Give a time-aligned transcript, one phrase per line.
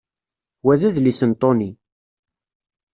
[0.65, 1.71] Wa d adlis n Tony.